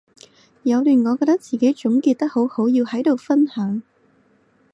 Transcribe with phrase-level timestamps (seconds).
[0.63, 3.83] 有段我覺得自己總結得好好要喺度分享